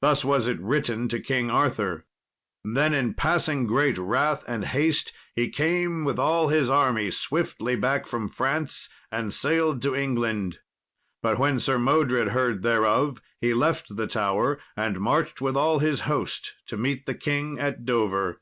Thus 0.00 0.24
was 0.24 0.48
it 0.48 0.58
written 0.60 1.06
to 1.06 1.20
King 1.20 1.52
Arthur. 1.52 2.04
Then, 2.64 2.92
in 2.92 3.14
passing 3.14 3.64
great 3.68 3.96
wrath 3.96 4.42
and 4.48 4.64
haste, 4.64 5.12
he 5.36 5.50
came 5.50 6.04
with 6.04 6.18
all 6.18 6.48
his 6.48 6.68
army 6.68 7.12
swiftly 7.12 7.76
back 7.76 8.08
from 8.08 8.26
France 8.26 8.88
and 9.08 9.32
sailed 9.32 9.80
to 9.82 9.94
England. 9.94 10.58
But 11.22 11.38
when 11.38 11.60
Sir 11.60 11.78
Modred 11.78 12.30
heard 12.30 12.62
thereof, 12.64 13.22
he 13.40 13.54
left 13.54 13.94
the 13.94 14.08
Tower 14.08 14.58
and 14.76 14.98
marched 14.98 15.40
with 15.40 15.56
all 15.56 15.78
his 15.78 16.00
host 16.10 16.54
to 16.66 16.76
meet 16.76 17.06
the 17.06 17.14
king 17.14 17.56
at 17.60 17.84
Dover. 17.84 18.40